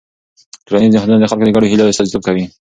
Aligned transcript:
ټولنیز 0.65 0.91
نهادونه 0.93 1.19
د 1.19 1.25
خلکو 1.31 1.45
د 1.45 1.49
ګډو 1.55 1.69
هيلو 1.71 1.91
استازیتوب 1.91 2.21
کوي. 2.27 2.43